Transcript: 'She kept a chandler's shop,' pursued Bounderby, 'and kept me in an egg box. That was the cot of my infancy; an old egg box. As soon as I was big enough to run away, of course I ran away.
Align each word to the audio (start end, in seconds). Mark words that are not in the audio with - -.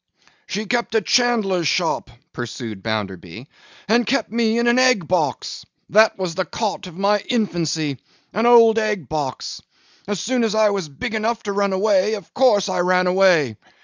'She 0.47 0.65
kept 0.65 0.95
a 0.95 1.01
chandler's 1.01 1.67
shop,' 1.67 2.09
pursued 2.33 2.81
Bounderby, 2.81 3.47
'and 3.87 4.03
kept 4.07 4.31
me 4.31 4.57
in 4.57 4.65
an 4.65 4.79
egg 4.79 5.07
box. 5.07 5.63
That 5.91 6.17
was 6.17 6.33
the 6.33 6.43
cot 6.43 6.87
of 6.87 6.97
my 6.97 7.19
infancy; 7.19 7.99
an 8.33 8.47
old 8.47 8.79
egg 8.79 9.07
box. 9.07 9.61
As 10.07 10.19
soon 10.19 10.43
as 10.43 10.55
I 10.55 10.71
was 10.71 10.89
big 10.89 11.13
enough 11.13 11.43
to 11.43 11.51
run 11.53 11.71
away, 11.71 12.15
of 12.15 12.33
course 12.33 12.67
I 12.67 12.79
ran 12.79 13.05
away. 13.05 13.57